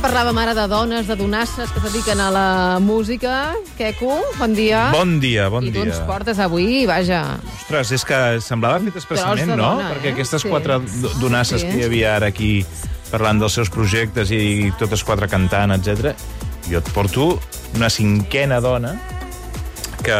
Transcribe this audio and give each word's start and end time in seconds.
que 0.00 0.06
parlàvem 0.08 0.38
ara 0.40 0.54
de 0.56 0.64
dones, 0.70 1.06
de 1.08 1.14
donasses 1.18 1.68
que 1.74 1.78
es 1.80 1.84
dediquen 1.92 2.20
a 2.24 2.30
la 2.32 2.78
música. 2.80 3.52
Queco, 3.76 4.20
bon 4.38 4.54
dia. 4.56 4.86
Bon 4.94 5.18
dia, 5.20 5.48
bon 5.52 5.64
I 5.66 5.70
tu 5.74 5.82
dia. 5.82 5.90
ens 5.92 5.98
portes 6.08 6.38
avui, 6.40 6.86
vaja... 6.88 7.36
Ostres, 7.60 7.90
és 7.92 8.04
que 8.08 8.20
semblava 8.40 8.80
fet 8.80 8.96
expressament, 8.96 9.52
no? 9.52 9.74
dona, 9.76 9.90
Perquè 9.92 10.08
eh? 10.08 10.14
aquestes 10.14 10.42
Sí. 10.42 10.48
quatre 10.48 10.78
do- 10.80 11.12
donasses 11.20 11.60
Sí. 11.60 11.68
que 11.68 11.76
hi 11.82 11.84
havia 11.84 12.14
ara 12.16 12.30
aquí 12.32 12.64
parlant 13.10 13.40
dels 13.42 13.52
seus 13.52 13.68
projectes 13.68 14.30
i 14.32 14.72
totes 14.78 15.04
quatre 15.04 15.28
cantant, 15.28 15.72
etc. 15.76 16.14
jo 16.70 16.78
et 16.80 16.90
porto 16.94 17.38
una 17.76 17.90
cinquena 17.90 18.60
dona 18.60 18.94
que, 20.02 20.16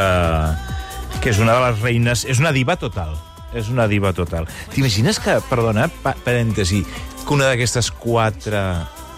que 1.22 1.30
és 1.30 1.38
una 1.38 1.54
de 1.56 1.64
les 1.70 1.80
reines... 1.80 2.24
És 2.28 2.38
una 2.38 2.52
diva 2.52 2.76
total. 2.76 3.16
És 3.54 3.68
una 3.72 3.88
diva 3.88 4.12
total. 4.12 4.44
T'imagines 4.74 5.18
que, 5.18 5.40
perdona, 5.48 5.88
pa 6.04 6.12
parèntesi, 6.14 6.84
que 7.24 7.32
una 7.34 7.48
d'aquestes 7.48 7.88
quatre 7.90 8.60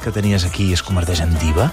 que 0.03 0.11
tenies 0.13 0.45
aquí 0.45 0.73
es 0.75 0.83
converteix 0.83 1.21
en 1.25 1.35
diva? 1.41 1.71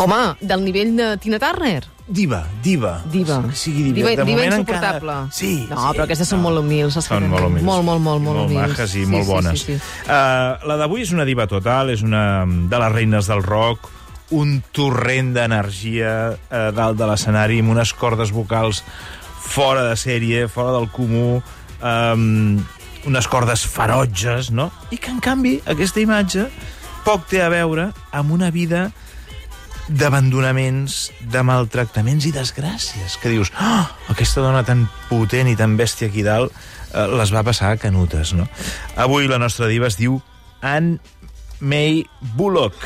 Home, 0.00 0.36
del 0.40 0.62
nivell 0.64 0.94
de 0.96 1.16
Tina 1.20 1.38
Turner. 1.38 1.82
Diva, 2.08 2.42
diva. 2.64 2.94
Diva. 3.12 3.42
Que 3.46 3.56
sigui 3.56 3.82
diva. 3.92 4.08
Diva, 4.10 4.24
De 4.24 4.24
diva 4.30 4.44
insuportable. 4.46 5.12
Encara... 5.12 5.32
Sí, 5.36 5.66
No, 5.70 5.76
sí. 5.76 5.92
però 5.96 6.06
aquestes 6.06 6.28
són 6.32 6.40
molt 6.42 6.58
humils. 6.62 6.96
que 6.96 7.02
Són 7.04 7.28
molt 7.30 7.46
humils. 7.46 7.64
Molt, 7.64 7.84
molt, 7.86 8.00
molt, 8.02 8.22
molt, 8.24 8.38
molt 8.40 8.50
humils. 8.50 8.72
majes 8.72 8.94
i 8.96 9.04
Sí, 9.04 9.06
molt 9.06 9.24
sí, 9.26 9.30
bones. 9.30 9.60
Sí, 9.66 9.76
sí, 9.76 9.80
Uh, 10.08 10.56
la 10.68 10.76
d'avui 10.80 11.04
és 11.04 11.12
una 11.12 11.24
diva 11.28 11.46
total, 11.46 11.90
és 11.94 12.02
una 12.02 12.44
de 12.46 12.78
les 12.82 12.92
reines 12.92 13.28
del 13.30 13.42
rock, 13.44 13.88
un 14.32 14.62
torrent 14.72 15.34
d'energia 15.36 16.12
uh, 16.34 16.70
dalt 16.74 16.96
de 16.98 17.06
l'escenari, 17.06 17.60
amb 17.60 17.70
unes 17.76 17.92
cordes 17.92 18.32
vocals 18.32 18.82
fora 19.42 19.84
de 19.84 19.96
sèrie, 20.00 20.46
fora 20.48 20.72
del 20.72 20.88
comú, 20.90 21.42
um, 21.84 22.56
unes 23.06 23.28
cordes 23.28 23.66
ferotges, 23.68 24.50
no? 24.50 24.70
I 24.90 24.96
que, 24.98 25.10
en 25.12 25.20
canvi, 25.20 25.58
aquesta 25.66 26.00
imatge 26.00 26.48
poc 27.06 27.26
té 27.30 27.42
a 27.42 27.50
veure 27.52 27.90
amb 28.14 28.34
una 28.34 28.50
vida 28.54 28.90
d'abandonaments, 29.88 31.10
de 31.32 31.42
maltractaments 31.44 32.26
i 32.28 32.32
desgràcies, 32.34 33.16
que 33.20 33.32
dius, 33.32 33.50
oh, 33.58 33.88
aquesta 34.12 34.44
dona 34.44 34.62
tan 34.66 34.86
potent 35.08 35.50
i 35.50 35.56
tan 35.58 35.74
bèstia 35.76 36.08
aquí 36.08 36.22
dalt 36.26 36.54
eh, 36.54 37.08
les 37.18 37.34
va 37.34 37.42
passar 37.46 37.72
a 37.72 37.80
canutes, 37.82 38.34
no? 38.38 38.46
Avui 38.96 39.28
la 39.30 39.40
nostra 39.42 39.68
diva 39.70 39.90
es 39.90 39.98
diu 39.98 40.20
Anne 40.62 41.00
May 41.62 42.02
Bullock 42.38 42.78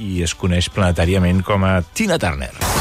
i 0.00 0.20
es 0.24 0.36
coneix 0.36 0.70
planetàriament 0.72 1.44
com 1.44 1.66
a 1.68 1.80
Tina 1.96 2.20
Turner. 2.20 2.79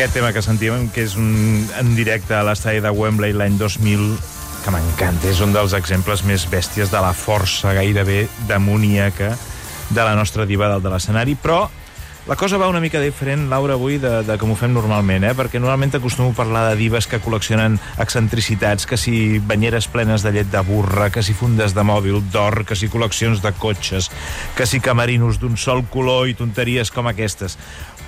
Aquest 0.00 0.14
tema 0.16 0.30
que 0.32 0.40
sentíem, 0.40 0.86
que 0.88 1.02
és 1.04 1.12
un, 1.20 1.26
en 1.76 1.90
directe 1.92 2.32
a 2.32 2.38
l'estadi 2.40 2.80
de 2.80 2.88
Wembley 2.88 3.34
l'any 3.36 3.58
2000, 3.60 4.06
que 4.64 4.72
m'encanta, 4.72 5.28
és 5.28 5.42
un 5.44 5.52
dels 5.52 5.74
exemples 5.76 6.22
més 6.24 6.46
bèsties 6.48 6.88
de 6.88 7.02
la 7.04 7.10
força 7.12 7.74
gairebé 7.76 8.22
demoníaca 8.48 9.34
de 9.90 10.00
la 10.00 10.14
nostra 10.16 10.48
diva 10.48 10.70
dalt 10.72 10.86
de 10.86 10.94
l'escenari, 10.94 11.36
però 11.36 11.66
la 12.30 12.36
cosa 12.36 12.56
va 12.56 12.68
una 12.68 12.80
mica 12.80 13.00
diferent, 13.00 13.48
Laura, 13.48 13.74
avui, 13.74 13.96
de, 13.98 14.10
de 14.22 14.34
com 14.38 14.52
ho 14.52 14.56
fem 14.56 14.70
normalment, 14.72 15.24
eh? 15.24 15.32
perquè 15.36 15.60
normalment 15.60 15.96
acostumo 15.96 16.30
a 16.30 16.36
parlar 16.36 16.66
de 16.68 16.76
divas 16.76 17.08
que 17.08 17.18
col·leccionen 17.20 17.78
excentricitats, 18.00 18.84
que 18.86 18.96
si 19.00 19.40
banyeres 19.40 19.88
plenes 19.88 20.24
de 20.24 20.32
llet 20.36 20.48
de 20.52 20.60
burra, 20.64 21.08
que 21.10 21.24
si 21.24 21.36
fundes 21.36 21.72
de 21.76 21.84
mòbil 21.84 22.20
d'or, 22.30 22.62
que 22.68 22.76
si 22.76 22.88
col·leccions 22.92 23.40
de 23.40 23.52
cotxes, 23.56 24.12
que 24.54 24.68
si 24.68 24.80
camerinos 24.84 25.40
d'un 25.40 25.56
sol 25.56 25.82
color 25.88 26.28
i 26.28 26.36
tonteries 26.36 26.92
com 26.92 27.08
aquestes. 27.08 27.56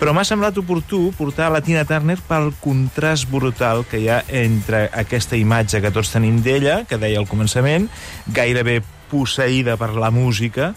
Però 0.02 0.10
m'ha 0.10 0.24
semblat 0.26 0.56
oportú 0.58 1.12
portar 1.14 1.46
la 1.54 1.60
Tina 1.62 1.84
Turner 1.86 2.16
pel 2.26 2.48
contrast 2.58 3.28
brutal 3.30 3.84
que 3.86 4.00
hi 4.02 4.08
ha 4.10 4.16
entre 4.34 4.88
aquesta 4.98 5.38
imatge 5.38 5.78
que 5.78 5.92
tots 5.94 6.10
tenim 6.10 6.40
d'ella, 6.42 6.80
que 6.90 6.98
deia 6.98 7.22
al 7.22 7.30
començament, 7.30 7.86
gairebé 8.26 8.80
posseïda 9.12 9.78
per 9.78 9.92
la 9.94 10.10
música, 10.10 10.72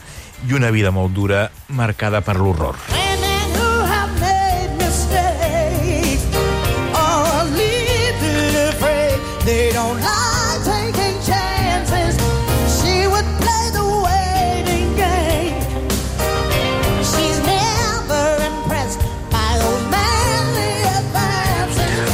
i 0.46 0.54
una 0.54 0.70
vida 0.70 0.94
molt 0.94 1.18
dura 1.18 1.48
marcada 1.74 2.22
per 2.22 2.38
l'horror. 2.38 2.78
Women 2.94 3.25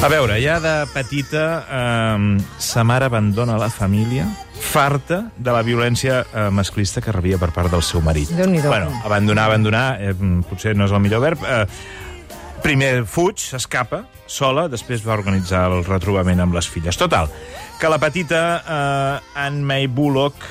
A 0.01 0.07
veure, 0.09 0.39
ja 0.41 0.55
de 0.57 0.71
petita 0.89 1.41
eh, 1.61 2.37
sa 2.57 2.81
mare 2.81 3.05
abandona 3.05 3.53
la 3.61 3.67
família 3.69 4.25
farta 4.57 5.27
de 5.37 5.53
la 5.53 5.61
violència 5.61 6.23
eh, 6.23 6.47
masclista 6.49 7.03
que 7.05 7.13
rebia 7.13 7.37
per 7.37 7.51
part 7.53 7.69
del 7.69 7.83
seu 7.85 8.01
marit. 8.01 8.31
Déu-n'hi-do. 8.33 8.71
Bueno, 8.71 8.89
abandonar, 9.05 9.45
abandonar, 9.51 10.01
eh, 10.01 10.15
potser 10.49 10.73
no 10.73 10.87
és 10.89 10.95
el 10.97 11.03
millor 11.05 11.21
verb. 11.21 11.45
Eh, 11.45 11.67
primer 12.65 13.03
fuig, 13.05 13.45
s'escapa, 13.53 14.07
sola, 14.25 14.65
després 14.73 15.05
va 15.05 15.13
organitzar 15.13 15.67
el 15.69 15.85
retrobament 15.85 16.41
amb 16.41 16.57
les 16.57 16.65
filles. 16.65 16.97
Total, 16.97 17.29
que 17.77 17.93
la 17.93 18.01
petita 18.01 18.41
eh, 18.57 19.43
Anne 19.45 19.61
May 19.61 19.85
Bullock 19.85 20.49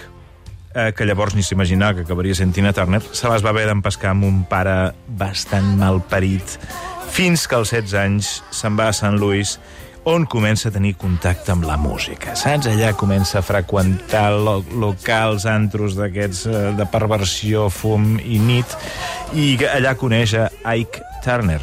eh, 0.74 0.92
que 0.94 1.06
llavors 1.06 1.34
ni 1.34 1.42
s'imaginava 1.42 1.98
que 1.98 2.06
acabaria 2.06 2.38
sent 2.38 2.54
Tina 2.54 2.72
Turner, 2.76 3.02
se 3.02 3.26
les 3.30 3.42
va 3.42 3.50
haver 3.50 3.66
d'empescar 3.66 4.14
amb 4.14 4.28
un 4.28 4.44
pare 4.46 4.92
bastant 5.18 5.74
malparit, 5.80 6.58
fins 7.10 7.46
que 7.50 7.58
als 7.58 7.74
16 7.74 7.94
anys 7.98 8.32
se'n 8.54 8.78
va 8.78 8.88
a 8.90 8.96
Sant 8.96 9.18
Louis, 9.18 9.58
on 10.08 10.24
comença 10.24 10.70
a 10.70 10.72
tenir 10.72 10.94
contacte 10.96 11.52
amb 11.52 11.66
la 11.68 11.76
música. 11.76 12.34
Saps? 12.38 12.70
Allà 12.70 12.94
comença 12.96 13.40
a 13.40 13.44
freqüentar 13.44 14.30
lo 14.32 14.60
locals, 14.80 15.44
antros 15.46 15.98
d'aquests 15.98 16.46
eh, 16.46 16.62
de 16.78 16.86
perversió, 16.88 17.68
fum 17.68 18.16
i 18.22 18.40
nit, 18.40 18.78
i 19.36 19.52
allà 19.68 19.94
coneix 20.00 20.34
a 20.38 20.48
Ike 20.72 21.04
Turner, 21.24 21.60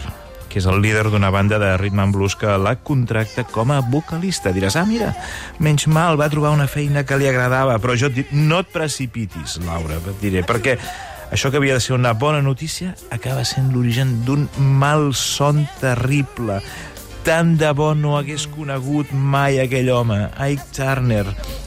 que 0.47 0.61
és 0.61 0.69
el 0.69 0.79
líder 0.83 1.07
d'una 1.09 1.31
banda 1.33 1.57
de 1.61 1.73
rhythm 1.81 2.05
and 2.05 2.15
blues 2.15 2.37
que 2.37 2.53
la 2.61 2.75
contracta 2.77 3.47
com 3.49 3.73
a 3.73 3.81
vocalista. 3.81 4.53
Diràs, 4.53 4.77
ah, 4.77 4.85
mira, 4.85 5.11
menys 5.59 5.87
mal, 5.89 6.19
va 6.19 6.29
trobar 6.29 6.53
una 6.53 6.69
feina 6.69 7.03
que 7.07 7.17
li 7.17 7.27
agradava, 7.29 7.79
però 7.81 7.97
jo 7.97 8.11
et 8.11 8.21
dic, 8.21 8.33
no 8.37 8.61
et 8.61 8.73
precipitis, 8.73 9.57
Laura, 9.65 9.97
et 9.97 10.21
diré, 10.21 10.45
perquè 10.45 10.77
això 11.31 11.51
que 11.51 11.57
havia 11.57 11.75
de 11.75 11.83
ser 11.83 11.95
una 11.95 12.13
bona 12.13 12.41
notícia 12.41 12.95
acaba 13.11 13.43
sent 13.45 13.73
l'origen 13.73 14.23
d'un 14.25 14.47
mal 14.57 15.13
son 15.15 15.65
terrible. 15.81 16.61
Tant 17.27 17.57
de 17.59 17.71
bo 17.75 17.91
no 17.95 18.15
hagués 18.17 18.45
conegut 18.47 19.11
mai 19.11 19.59
aquell 19.59 19.89
home, 19.91 20.29
Ike 20.39 20.69
Turner, 20.77 21.25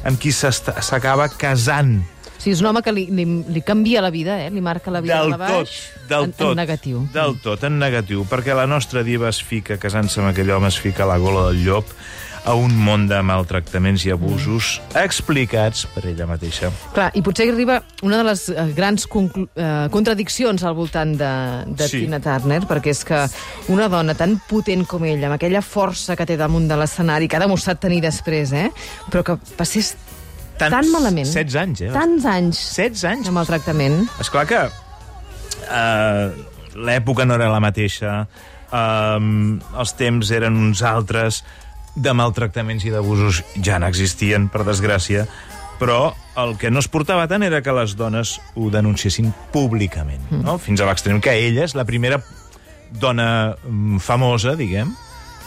amb 0.09 0.17
qui 0.19 0.33
s'acaba 0.33 1.29
casant. 1.29 1.99
Sí, 2.41 2.55
és 2.55 2.63
un 2.63 2.71
home 2.71 2.81
que 2.81 2.95
li, 2.97 3.03
li, 3.13 3.27
li 3.53 3.61
canvia 3.61 4.01
la 4.01 4.09
vida, 4.09 4.39
eh? 4.41 4.49
Li 4.49 4.63
marca 4.65 4.89
la 4.91 5.03
vida 5.05 5.19
Del 5.21 5.35
de 5.35 5.37
baix. 5.43 5.75
tot, 5.75 6.09
del 6.09 6.25
en, 6.25 6.33
tot. 6.33 6.55
En 6.55 6.57
negatiu. 6.57 7.03
Del 7.13 7.37
tot, 7.45 7.67
en 7.69 7.77
negatiu, 7.79 8.25
perquè 8.31 8.57
la 8.57 8.65
nostra 8.67 9.03
diva 9.05 9.29
es 9.29 9.43
fica, 9.45 9.77
casant-se 9.77 10.23
amb 10.23 10.31
aquell 10.33 10.49
home, 10.57 10.71
es 10.73 10.81
fica 10.81 11.05
a 11.05 11.11
la 11.13 11.19
gola 11.21 11.51
del 11.51 11.61
llop 11.67 11.93
a 12.49 12.55
un 12.57 12.73
món 12.81 13.05
de 13.11 13.19
maltractaments 13.23 14.05
i 14.09 14.13
abusos 14.15 14.79
explicats 14.97 15.83
per 15.93 16.07
ella 16.09 16.25
mateixa. 16.27 16.71
Clar, 16.97 17.11
i 17.15 17.21
potser 17.23 17.51
arriba 17.53 17.81
una 18.07 18.17
de 18.23 18.25
les 18.31 18.47
eh, 18.49 18.65
grans 18.77 19.05
eh, 19.07 19.89
contradiccions 19.93 20.65
al 20.65 20.75
voltant 20.79 21.13
de, 21.21 21.33
de 21.77 21.89
Sí. 21.91 22.05
Tina 22.07 22.21
Turner, 22.25 22.63
perquè 22.71 22.95
és 22.95 23.03
que 23.05 23.21
una 23.75 23.89
dona 23.93 24.15
tan 24.17 24.39
potent 24.49 24.87
com 24.89 25.05
ella, 25.05 25.29
amb 25.29 25.37
aquella 25.37 25.61
força 25.63 26.17
que 26.17 26.25
té 26.27 26.39
damunt 26.41 26.69
de 26.71 26.79
l'escenari, 26.81 27.29
que 27.29 27.37
ha 27.37 27.45
demostrat 27.45 27.81
tenir 27.83 28.01
després, 28.07 28.53
eh? 28.57 28.71
però 29.11 29.23
que 29.27 29.37
passés 29.59 29.95
Tants- 30.61 30.73
tan 30.75 30.91
malament. 30.93 31.29
16 31.29 31.57
anys, 31.61 31.81
eh? 31.87 31.93
Tants 31.93 32.25
anys 32.29 32.59
16 32.77 33.05
anys. 33.13 33.27
de 33.29 33.33
maltractament. 33.37 34.03
És 34.21 34.29
clar 34.33 34.47
que 34.49 34.65
uh, 34.65 36.33
l'època 36.77 37.25
no 37.29 37.35
era 37.37 37.49
la 37.53 37.61
mateixa, 37.63 38.25
um, 38.73 39.59
els 39.81 39.93
temps 39.99 40.31
eren 40.37 40.57
uns 40.57 40.83
altres, 40.87 41.43
de 41.97 42.13
maltractaments 42.15 42.85
i 42.87 42.93
d'abusos 42.93 43.43
ja 43.59 43.79
n'existien, 43.83 44.49
per 44.53 44.65
desgràcia, 44.67 45.27
però 45.81 46.13
el 46.39 46.57
que 46.61 46.71
no 46.71 46.83
es 46.83 46.89
portava 46.93 47.27
tant 47.29 47.43
era 47.43 47.63
que 47.65 47.75
les 47.75 47.97
dones 47.97 48.37
ho 48.55 48.69
denunciessin 48.73 49.33
públicament, 49.53 50.23
no? 50.45 50.59
fins 50.61 50.81
a 50.81 50.89
l'extrem 50.89 51.23
que 51.25 51.33
ella 51.33 51.65
és 51.65 51.75
la 51.75 51.87
primera 51.89 52.21
dona 52.91 53.57
mm, 53.57 54.01
famosa, 54.05 54.57
diguem, 54.59 54.93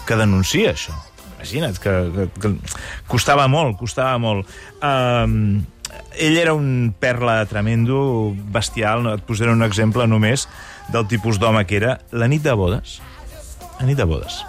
que 0.08 0.18
denuncia 0.20 0.74
això. 0.74 0.96
imagina't, 1.38 1.78
que, 1.80 1.94
que, 2.16 2.26
que 2.40 2.54
costava 3.08 3.48
molt, 3.52 3.78
costava 3.78 4.18
molt. 4.18 4.48
Um, 4.82 5.64
ell 6.16 6.38
era 6.38 6.54
un 6.56 6.94
perla 7.00 7.44
tremendo, 7.46 8.34
bestial, 8.54 9.04
no? 9.04 9.14
et 9.18 9.26
posaré 9.28 9.52
un 9.52 9.64
exemple 9.64 10.08
només 10.08 10.48
del 10.94 11.08
tipus 11.08 11.40
d'home 11.40 11.66
que 11.68 11.78
era. 11.82 11.98
La 12.12 12.30
nit 12.32 12.44
de 12.44 12.56
bodes, 12.58 13.00
la 13.80 13.88
nit 13.90 14.00
de 14.00 14.08
bodes, 14.08 14.42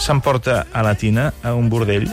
s'emporta 0.00 0.66
a 0.72 0.82
la 0.82 0.94
Tina 0.96 1.30
a 1.44 1.52
un 1.54 1.68
bordell, 1.70 2.08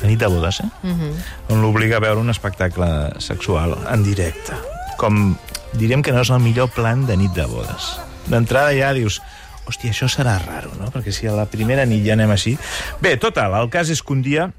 la 0.00 0.08
nit 0.08 0.20
de 0.20 0.28
bodes, 0.28 0.60
eh? 0.60 0.68
Uh 0.82 0.90
-huh. 0.90 1.12
on 1.48 1.62
l'obliga 1.62 1.96
a 1.96 2.00
veure 2.00 2.20
un 2.20 2.30
espectacle 2.30 3.12
sexual 3.18 3.76
en 3.90 4.02
directe. 4.04 4.52
Com 4.96 5.36
direm 5.72 6.02
que 6.02 6.12
no 6.12 6.20
és 6.20 6.30
el 6.30 6.40
millor 6.40 6.70
plan 6.70 7.06
de 7.06 7.16
nit 7.16 7.32
de 7.32 7.46
bodes. 7.46 8.00
D'entrada 8.26 8.72
ja 8.72 8.92
dius, 8.92 9.20
hòstia, 9.66 9.90
això 9.90 10.08
serà 10.08 10.38
raro, 10.38 10.70
no? 10.78 10.90
Perquè 10.90 11.12
si 11.12 11.26
a 11.26 11.32
la 11.32 11.46
primera 11.46 11.84
nit 11.84 12.04
ja 12.06 12.12
anem 12.12 12.30
així... 12.30 12.58
Bé, 13.00 13.16
total, 13.16 13.54
el 13.54 13.70
cas 13.70 13.88
és 13.90 14.02
que 14.02 14.12
un 14.12 14.22
dia 14.22 14.52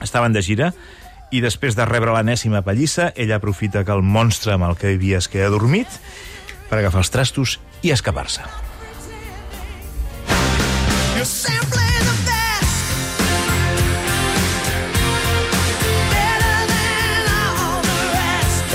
estaven 0.00 0.32
de 0.32 0.42
gira 0.42 0.72
i 1.30 1.40
després 1.40 1.76
de 1.76 1.84
rebre 1.84 2.12
l'anèsima 2.12 2.62
pallissa, 2.62 3.12
ella 3.16 3.36
aprofita 3.36 3.84
que 3.84 3.92
el 3.92 4.02
monstre 4.02 4.52
amb 4.52 4.64
el 4.64 4.76
que 4.76 4.88
vivia 4.88 5.18
es 5.18 5.28
queda 5.28 5.48
dormit 5.48 5.88
per 6.68 6.78
agafar 6.78 7.00
els 7.00 7.10
trastos 7.10 7.60
i 7.82 7.90
escapar-se. 7.90 8.42
You're 11.20 11.26
simply 11.26 11.59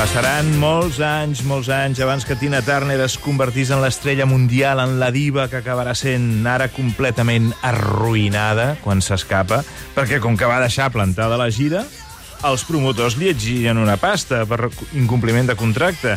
Passaran 0.06 0.52
molts 0.62 1.00
anys, 1.02 1.40
molts 1.50 1.66
anys, 1.74 1.98
abans 2.06 2.28
que 2.30 2.36
Tina 2.38 2.60
Turner 2.62 3.00
es 3.02 3.16
convertís 3.18 3.72
en 3.74 3.80
l'estrella 3.81 4.28
mundial, 4.30 4.78
en 4.84 5.00
la 5.02 5.07
diva 5.10 5.48
que 5.50 5.57
acabarà 5.57 5.96
sent 5.98 6.46
ara 6.46 6.68
completament 6.69 7.48
arruïnada 7.66 8.75
quan 8.84 9.02
s'escapa, 9.02 9.63
perquè 9.96 10.19
com 10.22 10.38
que 10.38 10.46
va 10.46 10.60
deixar 10.62 10.92
plantada 10.94 11.40
la 11.42 11.50
gira, 11.50 11.81
els 12.46 12.68
promotors 12.69 13.18
li 13.18 13.31
exigien 13.31 13.81
una 13.81 13.98
pasta 13.98 14.44
per 14.46 14.69
incompliment 14.94 15.50
de 15.50 15.57
contracte. 15.57 16.13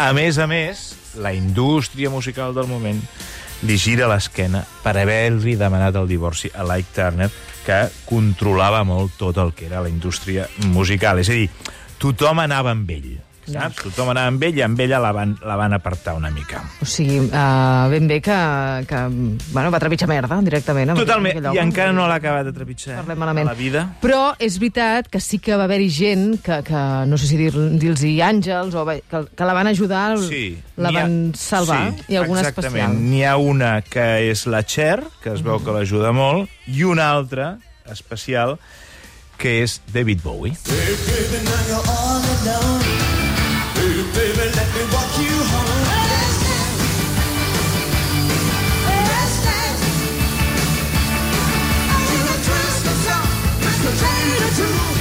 A 0.00 0.08
més 0.16 0.40
a 0.40 0.48
més, 0.48 0.86
la 1.20 1.34
indústria 1.36 2.08
musical 2.08 2.56
del 2.56 2.72
moment 2.72 3.04
li 3.68 3.76
gira 3.76 4.08
l'esquena 4.08 4.64
per 4.80 4.96
haver-li 4.96 5.58
demanat 5.60 6.00
el 6.00 6.08
divorci 6.08 6.54
a 6.56 6.64
Ike 6.64 6.96
Turner, 6.96 7.28
que 7.68 7.84
controlava 8.08 8.80
molt 8.88 9.20
tot 9.20 9.36
el 9.44 9.52
que 9.52 9.68
era 9.68 9.84
la 9.84 9.92
indústria 9.92 10.48
musical. 10.72 11.20
És 11.20 11.28
a 11.28 11.36
dir, 11.36 11.50
tothom 12.00 12.40
anava 12.40 12.72
amb 12.72 12.96
ell. 12.96 13.25
Saps? 13.46 13.76
Tothom 13.84 14.08
anava 14.10 14.26
amb 14.32 14.42
ell 14.42 14.56
i 14.58 14.62
amb 14.66 14.80
ella 14.80 14.98
la 14.98 15.12
van, 15.14 15.36
la 15.46 15.56
van 15.56 15.72
apartar 15.76 16.14
una 16.18 16.30
mica. 16.34 16.62
O 16.82 16.86
sigui, 16.88 17.20
uh, 17.20 17.86
ben 17.92 18.08
bé 18.10 18.20
que, 18.20 18.36
que 18.88 19.02
bueno, 19.52 19.70
va 19.70 19.78
trepitjar 19.78 20.08
merda 20.08 20.40
directament. 20.42 20.90
amb 20.90 20.98
Totalment, 21.00 21.38
aquell 21.38 21.54
i 21.54 21.62
encara 21.62 21.92
no 21.92 22.08
l'ha 22.08 22.16
acabat 22.18 22.44
de 22.46 22.52
trepitjar. 22.52 22.96
Parlem 23.02 23.18
malament. 23.22 23.48
A 23.48 23.52
la 23.52 23.58
vida. 23.58 23.84
Però 24.02 24.34
és 24.38 24.58
veritat 24.58 25.08
que 25.08 25.20
sí 25.20 25.38
que 25.38 25.54
va 25.56 25.64
haver-hi 25.64 25.88
gent 25.90 26.40
que, 26.42 26.62
que 26.66 26.82
no 27.06 27.16
sé 27.18 27.26
si 27.26 27.36
dir- 27.38 27.52
dir-los 27.78 28.02
àngels, 28.02 28.74
o 28.74 28.84
que, 28.86 29.02
que 29.36 29.44
la 29.44 29.52
van 29.54 29.66
ajudar, 29.68 30.18
Sí. 30.18 30.58
la 30.76 30.90
N'hi 30.90 30.96
ha- 30.96 31.02
van 31.02 31.32
salvar, 31.34 31.92
sí, 31.94 32.04
i 32.12 32.16
alguna 32.16 32.40
exactament. 32.40 32.74
especial. 32.90 33.10
N'hi 33.10 33.24
ha 33.24 33.36
una 33.36 33.80
que 33.82 34.30
és 34.30 34.46
la 34.46 34.62
Cher, 34.64 35.04
que 35.22 35.32
es 35.32 35.42
veu 35.42 35.62
que 35.62 35.70
l'ajuda 35.70 36.12
molt, 36.12 36.48
i 36.66 36.82
una 36.82 37.10
altra 37.12 37.58
especial, 37.90 38.58
que 39.38 39.62
és 39.62 39.80
David 39.92 40.20
Bowie. 40.24 40.52
Hey, 40.66 40.96
baby, 41.06 41.44
now 41.44 41.68
you're 41.68 41.88
all 41.88 42.22
alone. 42.24 43.05
Baby, 44.14 44.46
let 44.58 44.68
me 44.74 44.82
walk 44.92 45.12
you 45.18 45.34
home. 45.52 45.84
To. 53.86 53.86
Any 53.86 54.38
that 54.40 54.58
you. 54.58 54.96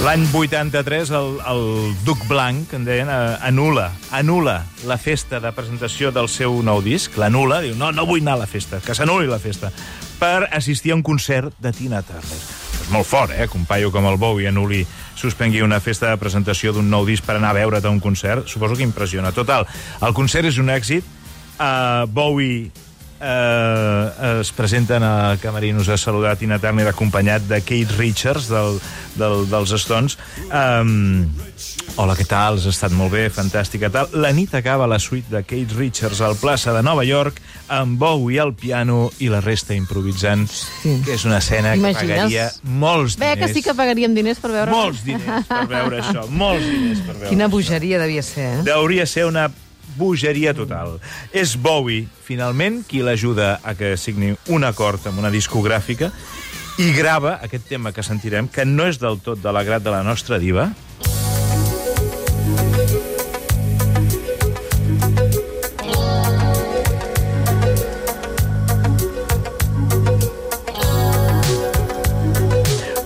L'any 0.00 0.22
83, 0.32 1.10
el, 1.12 1.34
el 1.44 1.94
Duc 2.06 2.22
Blanc, 2.26 2.72
en 2.72 2.86
deien, 2.86 3.10
eh, 3.12 3.36
anula, 3.44 3.90
anula 4.16 4.62
la 4.88 4.96
festa 4.96 5.42
de 5.44 5.52
presentació 5.52 6.08
del 6.08 6.30
seu 6.32 6.56
nou 6.64 6.80
disc, 6.80 7.18
l'anula, 7.20 7.60
diu, 7.60 7.76
no, 7.76 7.92
no 7.92 8.08
vull 8.08 8.24
anar 8.24 8.38
a 8.38 8.42
la 8.46 8.48
festa, 8.48 8.80
que 8.80 8.96
s'anuli 8.96 9.28
la 9.28 9.38
festa, 9.42 9.68
per 10.16 10.48
assistir 10.56 10.96
a 10.96 10.96
un 10.96 11.04
concert 11.04 11.52
de 11.60 11.76
Tina 11.76 12.00
Turner. 12.00 12.59
Molt 12.90 13.06
fort, 13.06 13.30
eh, 13.30 13.46
que 13.46 13.56
un 13.58 13.66
paio 13.66 13.92
com 13.94 14.06
el 14.10 14.18
Bowie 14.18 14.48
anuli, 14.50 14.82
suspengui 15.14 15.62
una 15.62 15.78
festa 15.80 16.10
de 16.10 16.18
presentació 16.18 16.72
d'un 16.74 16.88
nou 16.90 17.06
disc 17.06 17.22
per 17.22 17.36
anar 17.38 17.52
a 17.52 17.58
veure't 17.60 17.86
a 17.86 17.90
un 17.90 18.00
concert, 18.02 18.48
suposo 18.50 18.74
que 18.76 18.82
impressiona. 18.82 19.30
Total, 19.32 19.66
el 20.02 20.14
concert 20.14 20.50
és 20.50 20.58
un 20.58 20.72
èxit, 20.74 21.06
uh, 21.60 22.06
Bowie 22.10 22.70
eh, 23.20 24.40
es 24.40 24.52
presenten 24.52 25.02
a 25.02 25.36
Camerinos 25.42 25.88
a 25.88 25.96
saludar 25.98 26.36
Tina 26.36 26.58
Turner 26.58 26.88
acompanyat 26.88 27.42
de 27.48 27.60
Kate 27.60 27.94
Richards 27.98 28.48
del, 28.48 28.80
del, 29.16 29.44
dels 29.50 29.72
Stones 29.82 30.16
um, 30.48 31.28
hola, 32.00 32.14
què 32.16 32.24
tal? 32.28 32.56
Has 32.60 32.66
estat 32.70 32.92
molt 32.96 33.12
bé, 33.12 33.26
fantàstica 33.34 33.90
tal. 33.92 34.08
La 34.22 34.30
nit 34.32 34.52
acaba 34.54 34.86
la 34.88 34.98
suite 35.02 35.28
de 35.32 35.42
Kate 35.44 35.74
Richards 35.76 36.20
al 36.24 36.36
plaça 36.40 36.72
de 36.72 36.82
Nova 36.86 37.04
York 37.04 37.40
amb 37.68 37.98
Bowie 38.00 38.40
al 38.40 38.54
piano 38.54 39.10
i 39.20 39.28
la 39.30 39.40
resta 39.44 39.74
improvisant 39.76 40.46
Sí. 40.50 41.00
que 41.04 41.14
és 41.14 41.24
una 41.26 41.38
escena 41.38 41.72
que 41.72 41.78
Imagines? 41.82 42.02
pagaria 42.14 42.50
molts 42.64 43.16
Bé, 43.18 43.34
diners 43.34 43.46
que 43.50 43.54
sí 43.54 43.62
que 43.62 43.74
pagaríem 43.74 44.14
diners 44.14 44.38
per 44.40 44.50
veure... 44.54 44.70
molts 44.72 45.02
diners 45.04 45.46
per 45.50 45.66
veure 45.68 46.00
això 46.00 46.26
molts 46.30 46.64
diners 46.64 47.00
per 47.06 47.14
veure 47.16 47.28
Quina 47.28 47.46
això. 47.46 47.52
bogeria 47.52 47.98
devia 48.00 48.22
ser, 48.22 48.48
eh? 48.64 48.72
Hauria 48.72 49.06
ser 49.06 49.26
una 49.26 49.50
bogeria 49.96 50.54
total. 50.56 50.98
És 51.32 51.56
Bowie, 51.56 52.06
finalment, 52.26 52.82
qui 52.86 53.02
l'ajuda 53.02 53.58
a 53.62 53.74
que 53.78 53.96
signi 53.96 54.34
un 54.48 54.66
acord 54.68 55.10
amb 55.10 55.22
una 55.22 55.32
discogràfica 55.32 56.10
i 56.80 56.92
grava 56.96 57.38
aquest 57.44 57.66
tema 57.68 57.92
que 57.92 58.04
sentirem, 58.06 58.48
que 58.48 58.64
no 58.64 58.86
és 58.88 59.00
del 59.00 59.18
tot 59.24 59.42
de 59.42 59.52
l'agrat 59.52 59.84
de 59.84 59.92
la 59.92 60.04
nostra 60.06 60.38
diva, 60.40 60.70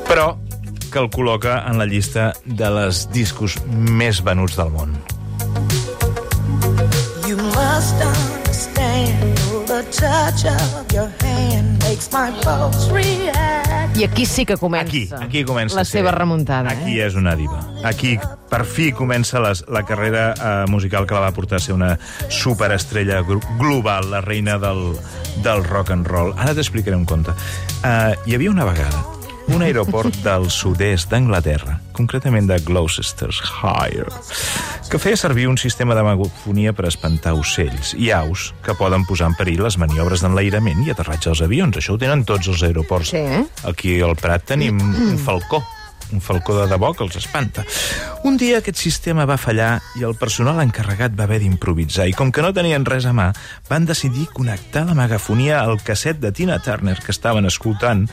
però 0.07 0.29
que 0.93 1.03
el 1.03 1.11
col·loca 1.11 1.57
en 1.67 1.81
la 1.81 1.89
llista 1.91 2.31
de 2.47 2.71
les 2.71 3.09
discos 3.11 3.59
més 3.67 4.23
venuts 4.23 4.55
del 4.61 4.71
món. 4.71 4.95
Must 7.75 8.01
understand 8.01 9.37
the 9.67 9.83
touch 9.91 10.47
of 10.47 10.93
your 10.95 11.11
hand 11.27 11.83
makes 11.83 12.07
my 12.13 12.31
pulse 12.47 12.87
react. 12.93 13.99
I 13.99 14.05
aquí 14.05 14.27
sí 14.27 14.47
que 14.47 14.57
comença. 14.57 14.87
Aquí, 14.87 15.09
aquí 15.19 15.43
comença 15.43 15.75
la 15.75 15.85
seva 15.85 16.13
remuntada. 16.13 16.71
Aquí 16.71 17.01
eh? 17.01 17.09
és 17.09 17.17
una 17.19 17.35
diva. 17.35 17.59
Aquí, 17.83 18.13
per 18.47 18.63
fi, 18.63 18.93
comença 18.95 19.43
les, 19.43 19.65
la 19.67 19.83
carrera 19.83 20.23
eh, 20.39 20.53
musical 20.71 21.09
que 21.11 21.19
la 21.19 21.25
va 21.27 21.33
portar 21.35 21.59
a 21.59 21.65
ser 21.65 21.75
una 21.75 21.97
superestrella 22.31 23.25
global, 23.27 24.07
la 24.13 24.23
reina 24.23 24.55
del, 24.63 24.95
del 25.43 25.67
rock 25.67 25.91
and 25.91 26.07
roll. 26.07 26.31
Ara 26.39 26.55
t'explicaré 26.55 26.95
un 26.95 27.11
conte. 27.11 27.35
Uh, 27.83 28.15
hi 28.23 28.39
havia 28.39 28.55
una 28.55 28.71
vegada 28.71 29.03
un 29.49 29.63
aeroport 29.63 30.15
del 30.25 30.47
sud-est 30.51 31.11
d'Anglaterra, 31.13 31.77
concretament 31.93 32.49
de 32.49 32.57
Gloucestershire, 32.65 34.09
que 34.89 35.01
feia 35.01 35.19
servir 35.21 35.49
un 35.51 35.59
sistema 35.61 35.97
de 35.97 36.05
megafonia 36.07 36.73
per 36.73 36.89
espantar 36.89 37.35
ocells 37.37 37.95
i 38.01 38.11
aus 38.15 38.53
que 38.65 38.77
poden 38.79 39.05
posar 39.09 39.31
en 39.33 39.37
perill 39.39 39.65
les 39.67 39.79
maniobres 39.81 40.25
d'enlairament 40.25 40.85
i 40.87 40.95
aterratge 40.95 41.31
dels 41.31 41.45
avions. 41.45 41.77
Això 41.77 41.97
ho 41.97 42.01
tenen 42.01 42.25
tots 42.25 42.49
els 42.53 42.65
aeroports. 42.65 43.13
Sí, 43.13 43.21
eh? 43.21 43.45
Aquí 43.69 43.99
al 44.03 44.17
Prat 44.21 44.47
tenim 44.55 44.81
un 44.81 45.19
falcó, 45.21 45.61
un 46.13 46.25
falcó 46.25 46.57
de 46.61 46.67
debò 46.71 46.95
que 46.95 47.05
els 47.05 47.19
espanta. 47.21 47.67
Un 48.25 48.39
dia 48.41 48.63
aquest 48.63 48.81
sistema 48.81 49.29
va 49.29 49.37
fallar 49.41 49.77
i 50.01 50.07
el 50.09 50.17
personal 50.17 50.63
encarregat 50.65 51.17
va 51.19 51.29
haver 51.29 51.43
d'improvisar 51.45 52.09
i 52.09 52.17
com 52.17 52.33
que 52.33 52.45
no 52.45 52.55
tenien 52.57 52.87
res 52.89 53.07
a 53.07 53.13
mà, 53.17 53.31
van 53.69 53.85
decidir 53.85 54.31
connectar 54.33 54.87
la 54.89 54.97
megafonia 54.99 55.61
al 55.61 55.81
casset 55.85 56.21
de 56.23 56.33
Tina 56.33 56.61
Turner 56.65 56.97
que 57.01 57.13
estaven 57.13 57.47
escoltant 57.51 58.09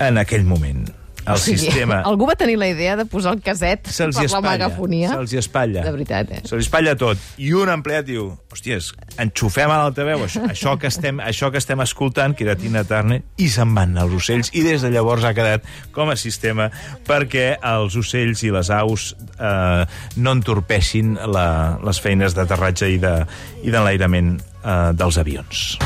en 0.00 0.18
aquell 0.18 0.44
moment. 0.44 0.90
El 1.24 1.38
O 1.38 1.40
sigui, 1.40 1.56
sistema 1.56 2.02
Algú 2.10 2.26
va 2.28 2.34
tenir 2.36 2.58
la 2.60 2.66
idea 2.68 2.98
de 3.00 3.06
posar 3.08 3.32
el 3.32 3.38
caset 3.40 3.86
se'ls 3.88 4.12
per 4.18 4.26
hi 4.26 4.26
la 4.26 4.28
espatlla. 4.28 4.50
megafonia. 4.58 5.08
Se'ls 5.08 5.32
hi 5.32 5.38
espatlla. 5.40 5.80
De 5.86 5.92
veritat, 5.94 6.32
eh? 6.36 6.40
Se 6.44 6.58
li 6.58 6.60
espatlla 6.66 6.92
tot. 7.00 7.16
I 7.40 7.54
un 7.56 7.70
empleat 7.72 8.04
diu, 8.04 8.26
hòsties, 8.52 8.90
enxufem 9.24 9.72
a 9.72 9.78
l'altaveu 9.80 10.20
això, 10.26 10.42
això, 10.52 10.74
que 10.76 10.90
estem, 10.92 11.22
això 11.24 11.48
que 11.50 11.56
estem 11.62 11.80
escoltant, 11.80 12.36
que 12.36 12.44
era 12.44 12.58
Tina 12.60 12.84
Turner, 12.84 13.22
i 13.40 13.48
se'n 13.48 13.72
van 13.72 13.94
anar 13.96 14.04
els 14.04 14.18
ocells. 14.20 14.52
I 14.52 14.66
des 14.68 14.84
de 14.84 14.92
llavors 14.92 15.24
ha 15.24 15.32
quedat 15.32 15.64
com 15.96 16.12
a 16.12 16.16
sistema 16.20 16.68
perquè 17.08 17.54
els 17.72 17.96
ocells 17.96 18.44
i 18.44 18.52
les 18.52 18.68
aus 18.68 19.14
eh, 19.40 19.86
no 20.20 20.36
entorpeixin 20.36 21.16
la, 21.24 21.78
les 21.88 22.04
feines 22.04 22.36
d'aterratge 22.36 22.92
i 22.92 23.00
de- 23.00 23.22
i 23.64 23.72
d'enlairament 23.72 24.34
eh, 24.60 24.92
dels 24.92 25.16
avions. 25.24 25.78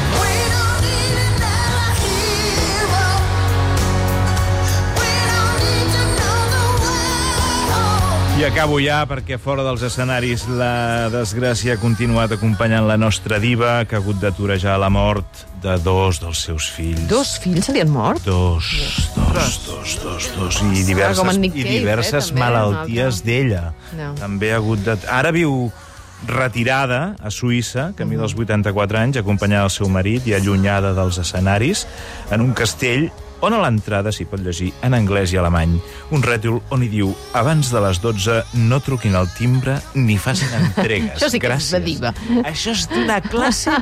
I 8.39 8.45
acabo 8.47 8.77
ja, 8.79 9.01
perquè 9.03 9.35
fora 9.43 9.65
dels 9.67 9.83
escenaris 9.83 10.45
la 10.61 11.09
desgràcia 11.11 11.75
ha 11.75 11.81
continuat 11.83 12.37
acompanyant 12.37 12.87
la 12.87 12.95
nostra 12.95 13.41
diva, 13.43 13.81
que 13.83 13.97
ha 13.97 13.99
hagut 13.99 14.21
d'aturejar 14.23 14.77
la 14.79 14.87
mort 14.95 15.43
de 15.59 15.75
dos 15.83 16.21
dels 16.23 16.45
seus 16.47 16.69
fills. 16.71 17.03
Dos 17.11 17.33
fills 17.43 17.67
se 17.67 17.75
li 17.75 17.83
han 17.83 17.91
mort? 17.91 18.23
Dos, 18.23 18.71
dos, 19.35 19.59
dos, 19.67 19.97
dos, 20.05 20.31
dos. 20.37 20.61
I 20.71 20.87
diverses, 20.87 21.41
i 21.43 21.51
eh, 21.51 21.67
diverses 21.81 22.31
també, 22.31 22.45
malalties 22.45 23.25
d'ella. 23.27 23.65
No. 23.99 24.13
També 24.23 24.53
ha 24.55 24.63
hagut 24.63 24.87
de... 24.87 24.95
Ara 25.11 25.35
viu 25.35 25.73
retirada 26.31 27.17
a 27.19 27.35
Suïssa, 27.35 27.91
camí 27.99 28.23
dels 28.23 28.39
84 28.39 29.03
anys, 29.03 29.19
acompanyada 29.19 29.67
del 29.67 29.79
seu 29.81 29.91
marit 29.91 30.31
i 30.31 30.39
allunyada 30.39 30.95
dels 30.95 31.19
escenaris, 31.27 31.89
en 32.31 32.47
un 32.47 32.55
castell 32.55 33.11
on 33.41 33.55
a 33.55 33.59
l'entrada 33.63 34.11
s'hi 34.15 34.25
pot 34.29 34.41
llegir 34.43 34.73
en 34.83 34.95
anglès 34.97 35.33
i 35.33 35.39
alemany 35.39 35.77
un 36.15 36.23
rètol 36.25 36.59
on 36.75 36.83
hi 36.83 36.89
diu 36.93 37.13
abans 37.39 37.71
de 37.71 37.81
les 37.85 38.01
12 38.03 38.39
no 38.69 38.81
truquin 38.85 39.15
al 39.19 39.29
timbre 39.37 39.77
ni 39.95 40.17
facin 40.19 40.51
entregues. 40.59 41.15
Això 41.19 41.31
sí 41.31 41.39
que 41.39 41.47
és 41.47 41.53
Gràcies. 41.53 41.71
de 41.77 41.81
diva. 41.85 42.15
Això 42.45 42.75
és 42.75 42.89
d'una 42.91 43.21
classe 43.25 43.75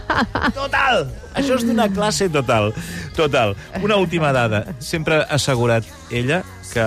total. 0.54 1.06
Això 1.36 1.56
és 1.56 1.64
d'una 1.68 1.88
classe 1.92 2.28
total. 2.32 2.72
Total. 3.16 3.54
Una 3.82 3.96
última 3.96 4.32
dada. 4.32 4.64
Sempre 4.80 5.22
ha 5.22 5.34
assegurat 5.36 5.84
ella 6.10 6.42
que, 6.72 6.86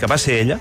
que 0.00 0.06
va 0.10 0.18
ser 0.18 0.40
ella 0.46 0.58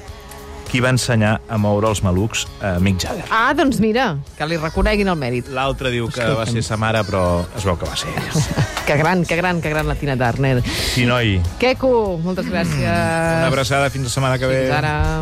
qui 0.68 0.82
va 0.84 0.92
ensenyar 0.94 1.38
a 1.48 1.58
moure 1.62 1.90
els 1.90 2.02
malucs 2.06 2.46
a 2.62 2.78
Mick 2.84 3.02
Jagger. 3.04 3.26
Ah, 3.32 3.54
doncs 3.58 3.80
mira, 3.84 4.10
que 4.38 4.48
li 4.50 4.58
reconeguin 4.62 5.08
el 5.12 5.20
mèrit. 5.20 5.52
L'altre 5.54 5.92
diu 5.94 6.10
que 6.12 6.28
va 6.38 6.46
ser 6.50 6.64
sa 6.66 6.78
mare, 6.80 7.04
però 7.08 7.24
es 7.58 7.66
veu 7.68 7.78
que 7.80 7.90
va 7.90 7.96
ser 8.00 8.12
ella. 8.16 8.66
Que 8.88 8.96
gran, 8.96 9.26
que 9.28 9.36
gran, 9.36 9.60
que 9.60 9.68
gran 9.68 9.84
la 9.84 9.96
Tina 10.00 10.14
Turner. 10.16 10.62
Sí, 10.64 11.04
noi. 11.04 11.42
Queco, 11.60 11.90
moltes 12.24 12.48
gràcies. 12.48 12.88
Una 12.88 13.50
abraçada 13.50 13.90
fins 13.92 14.08
la 14.08 14.12
setmana 14.14 14.38
que 14.40 14.48
ve. 14.48 14.62
Fins 14.64 14.78
ara. 14.78 14.94